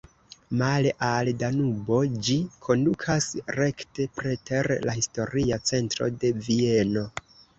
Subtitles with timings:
[0.59, 1.97] Male al Danubo,
[2.27, 7.07] ĝi kondukas rekte preter la historia centro de Vieno.